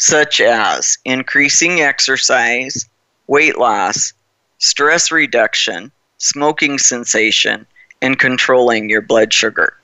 [0.00, 2.88] such as increasing exercise,
[3.28, 4.12] weight loss,
[4.58, 7.64] stress reduction, smoking cessation,
[8.02, 9.74] and controlling your blood sugar.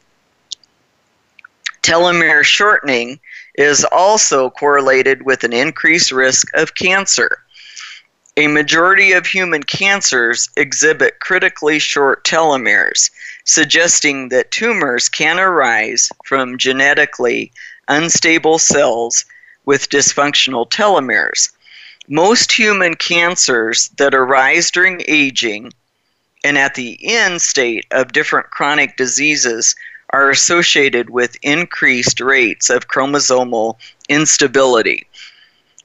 [1.83, 3.21] Telomere shortening
[3.55, 7.39] is also correlated with an increased risk of cancer.
[8.37, 13.11] A majority of human cancers exhibit critically short telomeres,
[13.45, 17.53] suggesting that tumors can arise from genetically
[17.87, 19.25] unstable cells
[19.65, 21.51] with dysfunctional telomeres.
[22.09, 25.73] Most human cancers that arise during aging
[26.43, 29.77] and at the end state of different chronic diseases
[30.15, 33.77] are associated with increased rates of chromosomal
[34.09, 35.09] instability,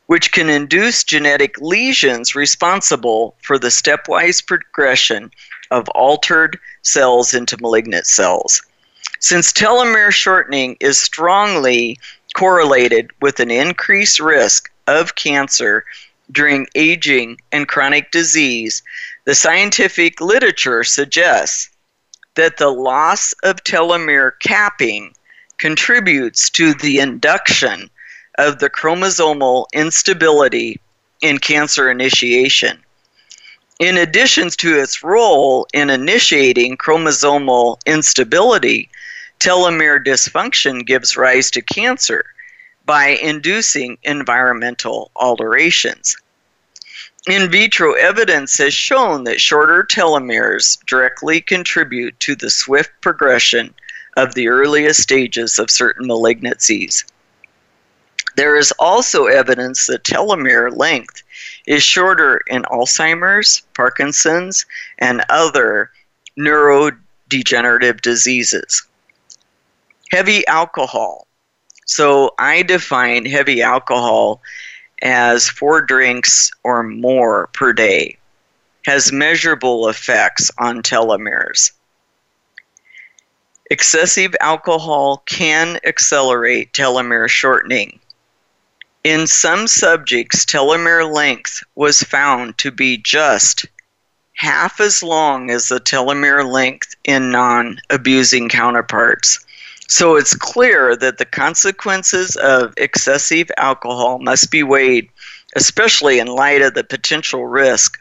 [0.05, 5.31] which can induce genetic lesions responsible for the stepwise progression
[5.71, 8.61] of altered cells into malignant cells.
[9.19, 11.97] Since telomere shortening is strongly
[12.35, 15.85] correlated with an increased risk of cancer
[16.31, 18.83] during aging and chronic disease,
[19.25, 21.68] the scientific literature suggests
[22.39, 25.13] that the loss of telomere capping
[25.57, 27.89] contributes to the induction
[28.37, 30.79] of the chromosomal instability
[31.19, 32.81] in cancer initiation.
[33.81, 38.89] In addition to its role in initiating chromosomal instability,
[39.41, 42.23] telomere dysfunction gives rise to cancer
[42.85, 46.15] by inducing environmental alterations.
[47.27, 53.73] In vitro evidence has shown that shorter telomeres directly contribute to the swift progression
[54.15, 57.03] of the earliest stages of certain malignancies.
[58.35, 61.23] There is also evidence that telomere length
[61.67, 64.65] is shorter in Alzheimer's, Parkinson's,
[64.97, 65.91] and other
[66.37, 68.83] neurodegenerative diseases.
[70.11, 71.27] Heavy alcohol.
[71.85, 74.41] So I define heavy alcohol
[75.01, 78.17] as four drinks or more per day
[78.85, 81.71] has measurable effects on telomeres.
[83.71, 87.99] Excessive alcohol can accelerate telomere shortening.
[89.03, 93.65] In some subjects, telomere length was found to be just
[94.33, 99.45] half as long as the telomere length in non abusing counterparts.
[99.89, 105.09] So it's clear that the consequences of excessive alcohol must be weighed,
[105.55, 107.99] especially in light of the potential risk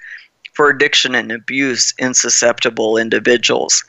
[0.52, 3.84] for addiction and abuse in susceptible individuals.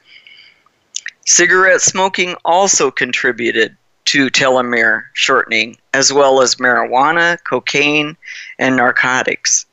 [1.25, 3.75] Cigarette smoking also contributed
[4.05, 8.15] to telomere shortening, as well as marijuana, cocaine,
[8.57, 9.65] and narcotics.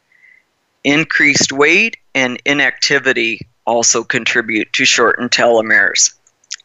[0.83, 6.13] Increased weight and inactivity also contribute to shortened telomeres.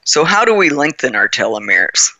[0.05, 2.11] So, how do we lengthen our telomeres?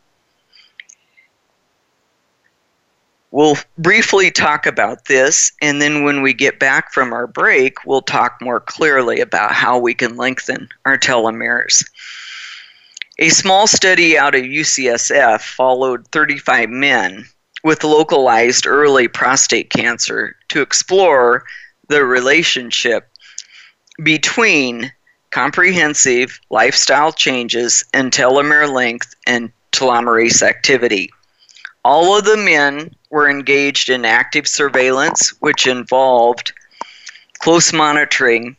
[3.32, 8.01] We'll briefly talk about this, and then when we get back from our break, we'll
[8.01, 11.86] talk more clearly about how we can lengthen our telomeres.
[13.19, 17.25] A small study out of UCSF followed 35 men
[17.63, 21.45] with localized early prostate cancer to explore
[21.88, 23.09] the relationship
[24.03, 24.91] between
[25.32, 31.09] comprehensive lifestyle changes and telomere length and telomerase activity.
[31.84, 36.53] All of the men were engaged in active surveillance, which involved
[37.39, 38.55] close monitoring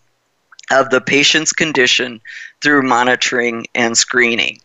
[0.73, 2.21] of the patient's condition
[2.61, 4.61] through monitoring and screening.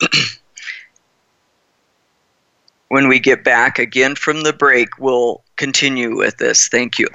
[2.88, 6.68] when we get back again from the break, we'll continue with this.
[6.68, 7.06] Thank you.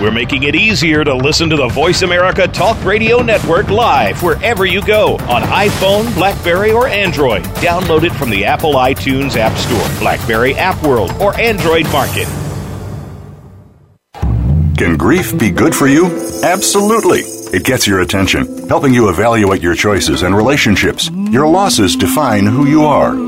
[0.00, 4.64] We're making it easier to listen to the Voice America Talk Radio Network live wherever
[4.64, 7.42] you go on iPhone, Blackberry, or Android.
[7.56, 12.28] Download it from the Apple iTunes App Store, Blackberry App World, or Android Market.
[14.78, 16.06] Can grief be good for you?
[16.44, 17.22] Absolutely.
[17.52, 21.10] It gets your attention, helping you evaluate your choices and relationships.
[21.10, 23.27] Your losses define who you are.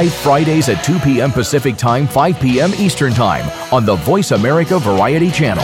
[0.07, 1.31] Fridays at 2 p.m.
[1.31, 2.71] Pacific Time, 5 p.m.
[2.75, 5.63] Eastern Time on the Voice America Variety Channel.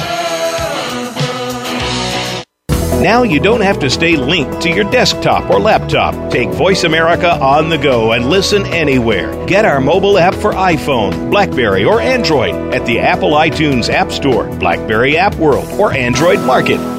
[3.02, 6.32] Now you don't have to stay linked to your desktop or laptop.
[6.32, 9.46] Take Voice America on the go and listen anywhere.
[9.46, 14.48] Get our mobile app for iPhone, Blackberry, or Android at the Apple iTunes App Store,
[14.58, 16.97] Blackberry App World, or Android Market.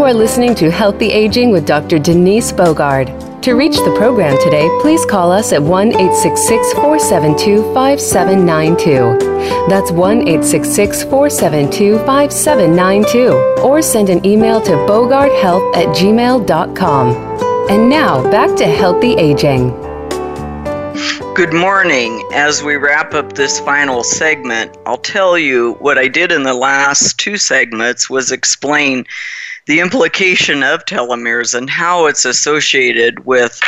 [0.00, 1.98] You are listening to Healthy Aging with Dr.
[1.98, 3.42] Denise Bogard.
[3.42, 9.68] To reach the program today, please call us at 1 866 472 5792.
[9.68, 13.62] That's 1 866 472 5792.
[13.62, 17.68] Or send an email to bogardhealth at gmail.com.
[17.68, 19.68] And now, back to Healthy Aging.
[21.34, 22.26] Good morning.
[22.32, 26.54] As we wrap up this final segment, I'll tell you what I did in the
[26.54, 29.04] last two segments was explain
[29.66, 33.60] the implication of telomeres and how it's associated with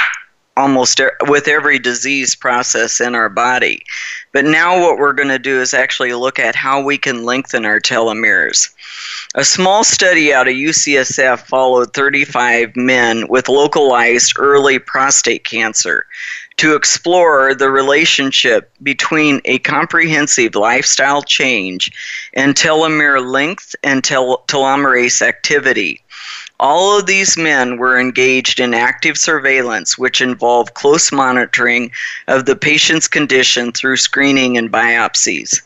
[0.57, 3.83] almost with every disease process in our body.
[4.33, 7.65] But now what we're going to do is actually look at how we can lengthen
[7.65, 8.71] our telomeres.
[9.35, 16.07] A small study out of UCSF followed 35 men with localized early prostate cancer
[16.63, 21.91] to explore the relationship between a comprehensive lifestyle change
[22.35, 26.01] and telomere length and tel- telomerase activity.
[26.61, 31.91] All of these men were engaged in active surveillance, which involved close monitoring
[32.29, 35.63] of the patient's condition through screening and biopsies.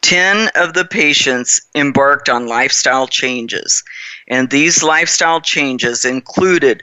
[0.00, 3.84] Ten of the patients embarked on lifestyle changes,
[4.28, 6.80] and these lifestyle changes included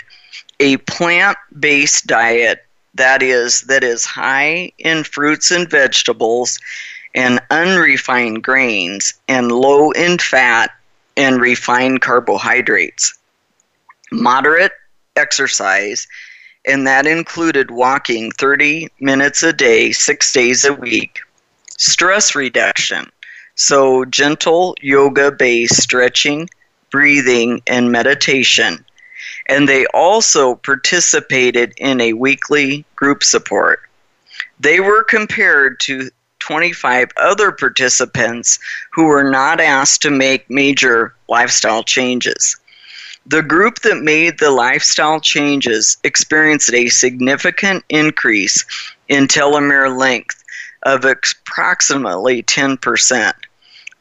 [0.59, 6.59] a plant based diet that is that is high in fruits and vegetables
[7.15, 10.71] and unrefined grains and low in fat
[11.17, 13.17] and refined carbohydrates
[14.11, 14.73] moderate
[15.15, 16.07] exercise,
[16.65, 21.19] and that included walking 30 minutes a day, six days a week,
[21.77, 23.09] stress reduction,
[23.55, 26.47] so gentle yoga based stretching,
[26.91, 28.85] breathing, and meditation.
[29.47, 33.81] And they also participated in a weekly group support.
[34.59, 38.59] They were compared to 25 other participants
[38.91, 42.57] who were not asked to make major lifestyle changes.
[43.27, 48.65] The group that made the lifestyle changes experienced a significant increase
[49.07, 50.43] in telomere length
[50.83, 53.33] of approximately 10%.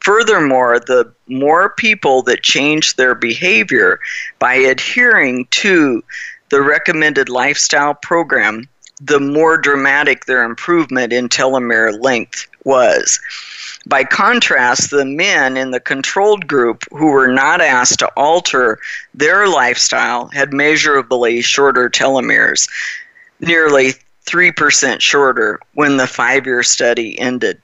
[0.01, 3.99] Furthermore, the more people that changed their behavior
[4.39, 6.03] by adhering to
[6.49, 8.67] the recommended lifestyle program,
[8.99, 13.19] the more dramatic their improvement in telomere length was.
[13.87, 18.79] By contrast, the men in the controlled group who were not asked to alter
[19.13, 22.69] their lifestyle had measurably shorter telomeres,
[23.39, 23.93] nearly
[24.25, 27.59] 3% shorter when the five year study ended.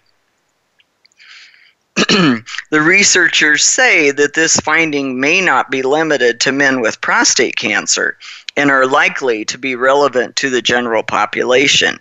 [2.70, 8.18] the researchers say that this finding may not be limited to men with prostate cancer
[8.56, 12.00] and are likely to be relevant to the general population.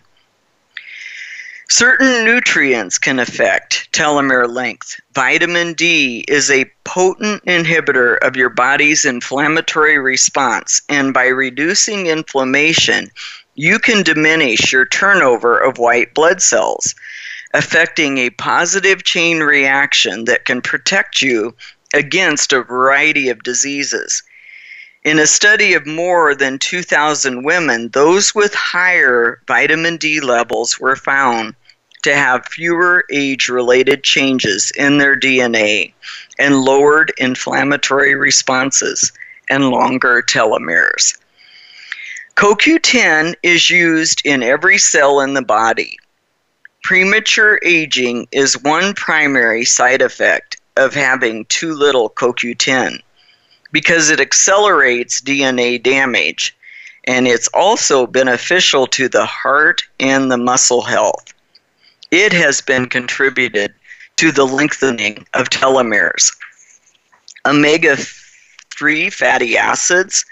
[1.70, 5.00] Certain nutrients can affect telomere length.
[5.14, 13.10] Vitamin D is a potent inhibitor of your body's inflammatory response, and by reducing inflammation,
[13.54, 16.94] you can diminish your turnover of white blood cells,
[17.54, 21.54] affecting a positive chain reaction that can protect you
[21.94, 24.22] against a variety of diseases.
[25.04, 30.96] In a study of more than 2,000 women, those with higher vitamin D levels were
[30.96, 31.54] found
[32.02, 35.92] to have fewer age related changes in their DNA
[36.38, 39.12] and lowered inflammatory responses
[39.48, 41.16] and longer telomeres.
[42.36, 45.98] CoQ10 is used in every cell in the body.
[46.86, 53.00] Premature aging is one primary side effect of having too little CoQ10
[53.72, 56.56] because it accelerates DNA damage
[57.02, 61.34] and it's also beneficial to the heart and the muscle health.
[62.12, 63.74] It has been contributed
[64.18, 66.30] to the lengthening of telomeres.
[67.44, 67.96] Omega
[68.76, 70.24] 3 fatty acids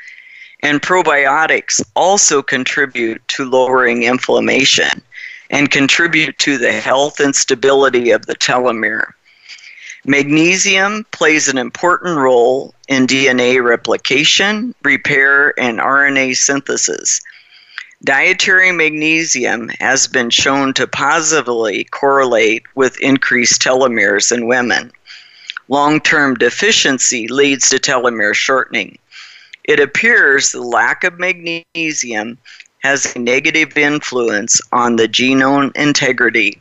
[0.62, 5.02] And probiotics also contribute to lowering inflammation
[5.50, 9.12] and contribute to the health and stability of the telomere.
[10.06, 17.20] Magnesium plays an important role in DNA replication, repair, and RNA synthesis.
[18.02, 24.92] Dietary magnesium has been shown to positively correlate with increased telomeres in women.
[25.68, 28.98] Long term deficiency leads to telomere shortening.
[29.64, 32.36] It appears the lack of magnesium
[32.84, 36.60] has a negative influence on the genome integrity.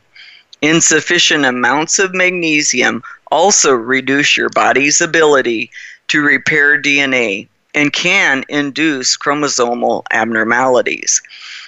[0.62, 5.70] Insufficient amounts of magnesium also reduce your body's ability
[6.08, 11.20] to repair DNA and can induce chromosomal abnormalities.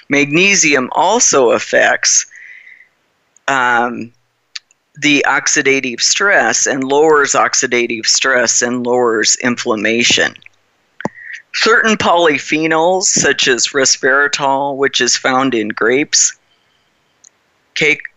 [0.08, 2.24] Magnesium also affects
[3.48, 4.10] um,
[4.98, 10.34] the oxidative stress and lowers oxidative stress and lowers inflammation.
[11.58, 16.36] Certain polyphenols, such as resveratrol, which is found in grapes,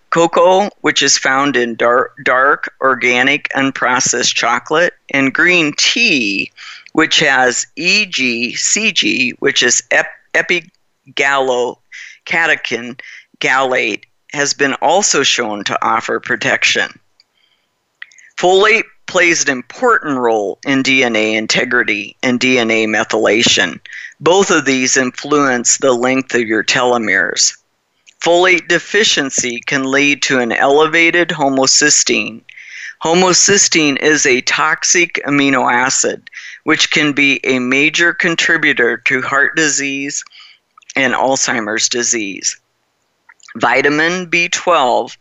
[0.10, 6.52] cocoa, which is found in dark, dark, organic, unprocessed chocolate, and green tea,
[6.92, 13.00] which has EGCG, which is ep- epigallocatechin
[13.40, 17.00] gallate, has been also shown to offer protection.
[18.38, 23.80] Folate plays an important role in DNA integrity and DNA methylation.
[24.20, 27.58] Both of these influence the length of your telomeres.
[28.24, 32.42] Folate deficiency can lead to an elevated homocysteine.
[33.04, 36.30] Homocysteine is a toxic amino acid
[36.66, 40.24] which can be a major contributor to heart disease
[40.96, 42.56] and Alzheimer's disease.
[43.56, 45.18] Vitamin B12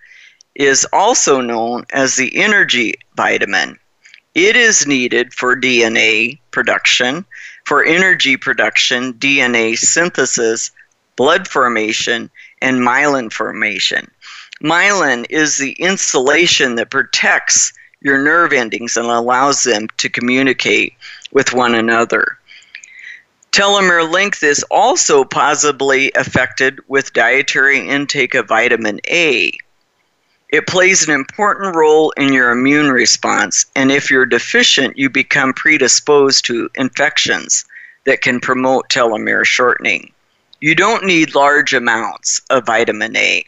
[0.58, 3.78] is also known as the energy vitamin.
[4.34, 7.24] It is needed for DNA production,
[7.64, 10.72] for energy production, DNA synthesis,
[11.16, 12.30] blood formation,
[12.60, 14.10] and myelin formation.
[14.62, 20.94] Myelin is the insulation that protects your nerve endings and allows them to communicate
[21.32, 22.38] with one another.
[23.52, 29.52] Telomere length is also possibly affected with dietary intake of vitamin A.
[30.50, 35.52] It plays an important role in your immune response, and if you're deficient, you become
[35.52, 37.66] predisposed to infections
[38.04, 40.10] that can promote telomere shortening.
[40.60, 43.44] You don't need large amounts of vitamin A.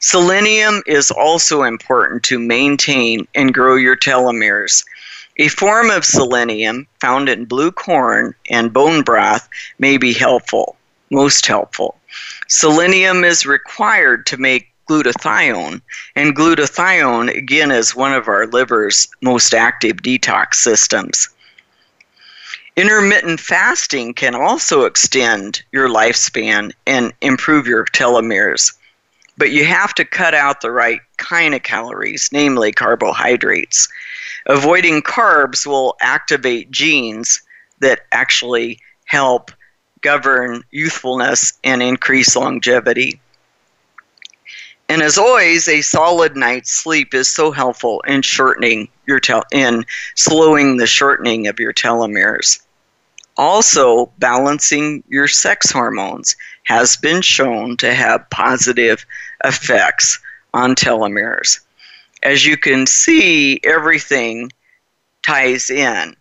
[0.00, 4.84] Selenium is also important to maintain and grow your telomeres.
[5.36, 9.46] A form of selenium found in blue corn and bone broth
[9.78, 10.76] may be helpful,
[11.10, 11.98] most helpful.
[12.48, 15.80] Selenium is required to make glutathione,
[16.16, 21.28] and glutathione, again, is one of our liver's most active detox systems.
[22.76, 28.72] Intermittent fasting can also extend your lifespan and improve your telomeres,
[29.36, 33.88] but you have to cut out the right kind of calories, namely carbohydrates.
[34.46, 37.42] Avoiding carbs will activate genes
[37.80, 39.50] that actually help
[40.00, 43.20] govern youthfulness and increase longevity.
[44.88, 49.84] And as always, a solid night's sleep is so helpful in shortening your tel- in
[50.14, 52.60] slowing the shortening of your telomeres.
[53.36, 59.04] Also, balancing your sex hormones has been shown to have positive
[59.44, 60.18] effects
[60.54, 61.60] on telomeres.
[62.22, 64.50] As you can see, everything
[65.24, 66.16] ties in.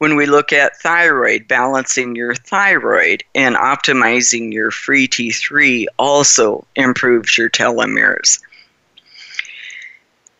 [0.00, 7.36] When we look at thyroid, balancing your thyroid and optimizing your free T3 also improves
[7.36, 8.40] your telomeres.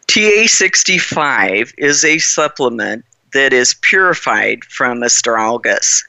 [0.07, 3.05] TA65 is a supplement
[3.35, 6.05] that is purified from astragalus.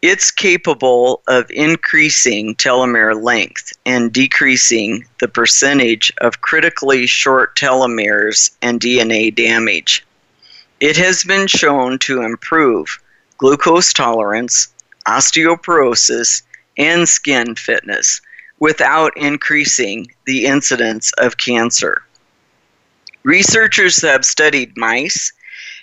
[0.00, 8.80] It's capable of increasing telomere length and decreasing the percentage of critically short telomeres and
[8.80, 10.05] DNA damage.
[10.80, 13.00] It has been shown to improve
[13.38, 14.68] glucose tolerance,
[15.06, 16.42] osteoporosis,
[16.76, 18.20] and skin fitness
[18.58, 22.02] without increasing the incidence of cancer.
[23.22, 25.32] Researchers have studied mice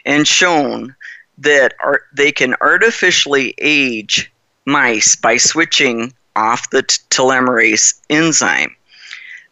[0.05, 0.95] and shown
[1.39, 1.73] that
[2.13, 4.31] they can artificially age
[4.65, 8.75] mice by switching off the t- telomerase enzyme.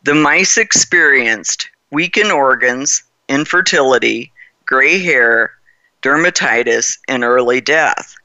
[0.04, 4.31] The mice experienced weakened organs, infertility,
[4.72, 5.52] gray hair,
[6.02, 8.16] dermatitis, and early death.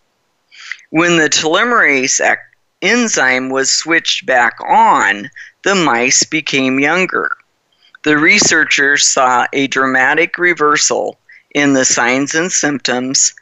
[0.91, 2.41] When the telomerase ac-
[2.83, 5.29] enzyme was switched back on,
[5.65, 7.37] the mice became younger.
[8.05, 11.19] The researchers saw a dramatic reversal
[11.53, 13.35] in the signs and symptoms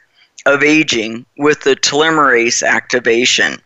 [0.47, 3.61] of aging with the telomerase activation.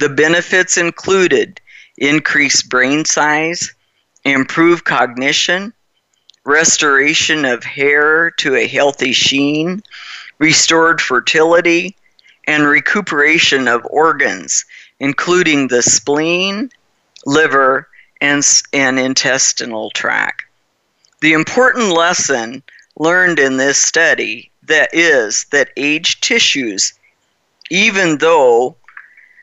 [0.00, 1.60] The benefits included
[1.96, 3.72] increased brain size,
[4.24, 5.72] improved cognition,
[6.48, 9.82] restoration of hair to a healthy sheen,
[10.38, 11.94] restored fertility,
[12.46, 14.64] and recuperation of organs,
[14.98, 16.70] including the spleen,
[17.26, 17.86] liver,
[18.22, 18.42] and,
[18.72, 20.44] and intestinal tract.
[21.20, 22.62] The important lesson
[22.98, 26.94] learned in this study that is that aged tissues,
[27.70, 28.74] even though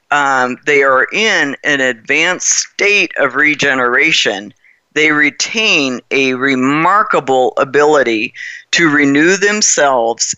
[0.09, 4.53] um, they are in an advanced state of regeneration,
[4.95, 8.33] they retain a remarkable ability
[8.71, 10.35] to renew themselves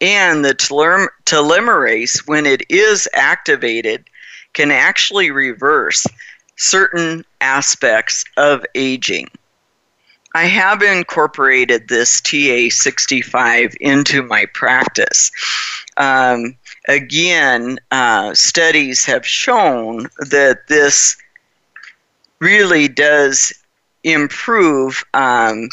[0.00, 4.08] and the telomerase, when it is activated,
[4.54, 6.06] can actually reverse
[6.56, 9.28] certain aspects of aging.
[10.34, 15.30] I have incorporated this TA65 into my practice.
[15.96, 16.56] Um,
[16.88, 21.16] again, uh, studies have shown that this
[22.38, 23.52] really does
[24.04, 25.68] improve um,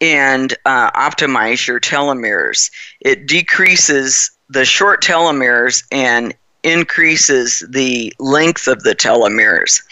[0.00, 2.70] and uh, optimize your telomeres.
[3.00, 9.82] It decreases the short telomeres and increases the length of the telomeres.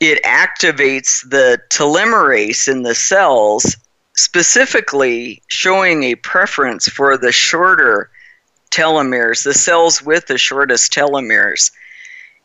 [0.00, 3.76] It activates the telomerase in the cells,
[4.14, 8.10] specifically showing a preference for the shorter
[8.70, 11.70] telomeres, the cells with the shortest telomeres,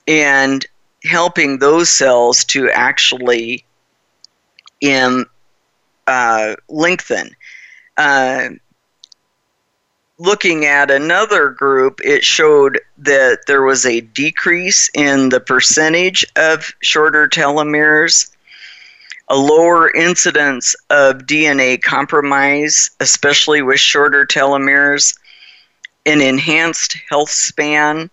[0.08, 0.66] and
[1.04, 3.66] helping those cells to actually
[4.84, 5.26] in
[6.06, 7.32] uh, lengthen.
[7.98, 8.50] Uh,
[10.20, 16.72] looking at another group, it showed that there was a decrease in the percentage of
[16.82, 18.30] shorter telomeres,
[19.30, 25.18] a lower incidence of DNA compromise, especially with shorter telomeres,
[26.06, 28.10] an enhanced health span,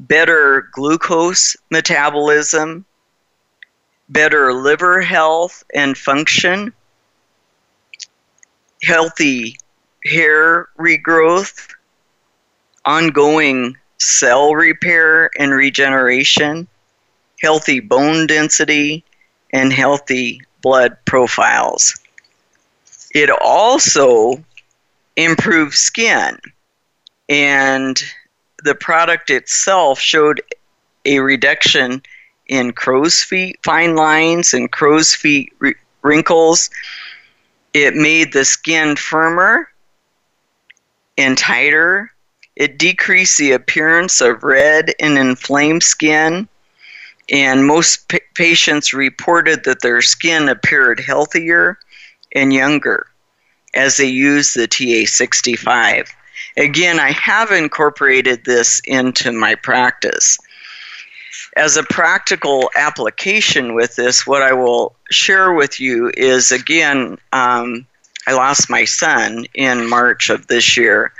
[0.00, 2.84] better glucose metabolism,
[4.10, 6.72] better liver health and function,
[8.82, 9.56] healthy
[10.04, 11.68] hair regrowth,
[12.84, 16.66] ongoing cell repair and regeneration,
[17.40, 19.04] healthy bone density,
[19.52, 21.96] and healthy blood profiles.
[23.14, 24.42] It also
[25.16, 26.38] improves skin,
[27.28, 28.00] and
[28.64, 30.42] the product itself showed
[31.04, 32.02] a reduction
[32.50, 35.50] in crow's feet fine lines and crow's feet
[36.02, 36.68] wrinkles
[37.72, 39.68] it made the skin firmer
[41.16, 42.12] and tighter.
[42.56, 46.48] It decreased the appearance of red and inflamed skin.
[47.30, 51.78] And most p- patients reported that their skin appeared healthier
[52.34, 53.06] and younger
[53.74, 56.08] as they used the TA65.
[56.56, 60.38] Again, I have incorporated this into my practice
[61.56, 67.86] as a practical application with this, what I will share with you is again, um,
[68.26, 71.12] I lost my son in March of this year.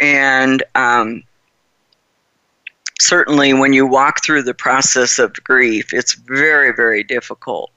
[0.00, 1.22] And um,
[3.00, 7.70] certainly, when you walk through the process of grief, it's very, very difficult.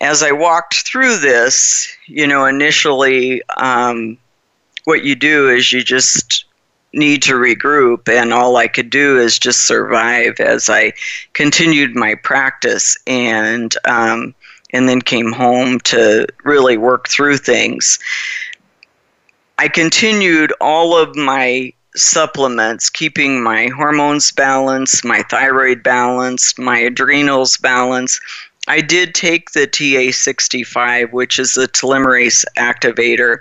[0.00, 4.16] As I walked through this, you know, initially, um,
[4.84, 6.19] what you do is you just
[6.92, 10.92] need to regroup and all I could do is just survive as I
[11.34, 14.34] continued my practice and um,
[14.72, 17.98] and then came home to really work through things.
[19.58, 27.56] I continued all of my supplements, keeping my hormones balanced, my thyroid balanced, my adrenals
[27.56, 28.20] balanced.
[28.68, 33.38] I did take the TA65, which is a telomerase activator,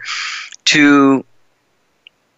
[0.66, 1.24] to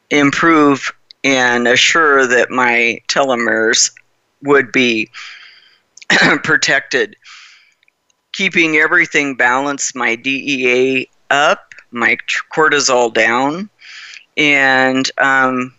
[0.10, 0.94] improve
[1.24, 3.92] and assure that my telomeres
[4.42, 5.10] would be
[6.44, 7.16] protected.
[8.32, 12.18] Keeping everything balanced, my DHEA up, my
[12.54, 13.70] cortisol down,
[14.38, 15.74] and um,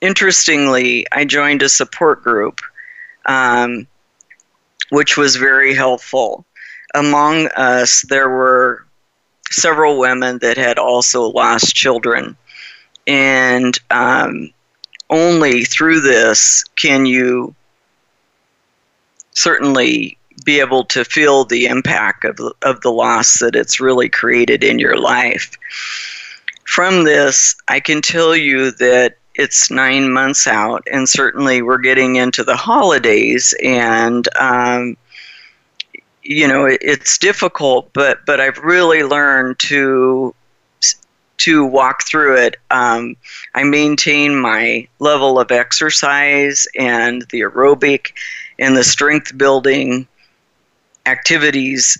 [0.00, 2.60] interestingly, I joined a support group,
[3.26, 3.86] um,
[4.90, 6.44] which was very helpful.
[6.94, 8.84] Among us, there were
[9.50, 12.36] several women that had also lost children
[13.06, 14.50] and um,
[15.10, 17.54] only through this can you
[19.32, 24.64] certainly be able to feel the impact of, of the loss that it's really created
[24.64, 25.56] in your life.
[26.64, 32.16] From this, I can tell you that it's nine months out, and certainly we're getting
[32.16, 34.96] into the holidays, and um,
[36.22, 40.34] you know it, it's difficult, but but I've really learned to
[41.44, 42.56] to walk through it.
[42.70, 43.16] Um,
[43.54, 48.12] I maintain my level of exercise and the aerobic
[48.58, 50.06] and the strength building
[51.04, 51.98] activities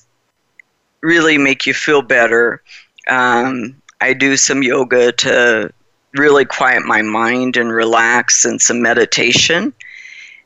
[1.02, 2.62] really make you feel better.
[3.06, 5.70] Um, I do some yoga to
[6.14, 9.74] really quiet my mind and relax, and some meditation,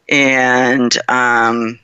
[0.09, 1.78] and um,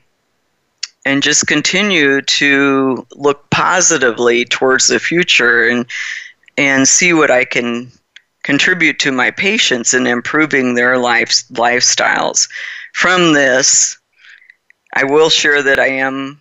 [1.05, 5.85] and just continue to look positively towards the future and
[6.57, 7.91] and see what I can
[8.43, 12.47] contribute to my patients in improving their life lifestyles.
[12.93, 13.97] From this,
[14.93, 16.39] I will share that I am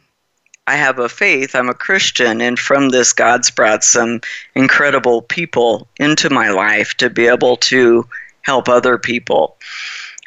[0.66, 4.22] I have a faith, I'm a Christian, and from this, God's brought some
[4.54, 8.08] incredible people into my life to be able to
[8.42, 9.58] help other people.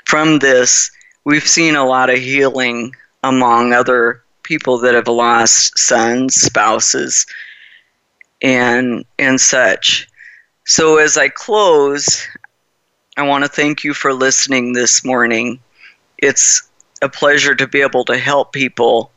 [0.05, 0.91] From this,
[1.25, 7.25] we've seen a lot of healing among other people that have lost sons, spouses,
[8.41, 10.07] and and such.
[10.65, 12.27] So as I close,
[13.15, 15.59] I want to thank you for listening this morning.
[16.17, 16.69] It's
[17.01, 19.11] a pleasure to be able to help people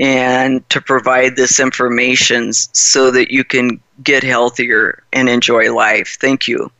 [0.00, 6.16] and to provide this information so that you can get healthier and enjoy life.
[6.20, 6.72] Thank you.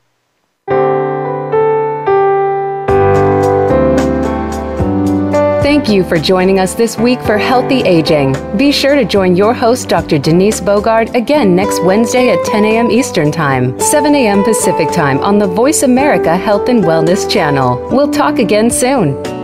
[5.71, 8.35] Thank you for joining us this week for Healthy Aging.
[8.57, 10.19] Be sure to join your host, Dr.
[10.19, 12.91] Denise Bogard, again next Wednesday at 10 a.m.
[12.91, 14.43] Eastern Time, 7 a.m.
[14.43, 17.79] Pacific Time on the Voice America Health and Wellness channel.
[17.93, 19.40] We'll talk again soon.